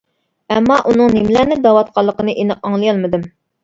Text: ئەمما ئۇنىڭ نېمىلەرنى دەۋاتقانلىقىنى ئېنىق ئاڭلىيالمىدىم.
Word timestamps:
ئەمما 0.55 0.77
ئۇنىڭ 0.93 1.13
نېمىلەرنى 1.17 1.61
دەۋاتقانلىقىنى 1.69 2.39
ئېنىق 2.43 2.69
ئاڭلىيالمىدىم. 2.69 3.33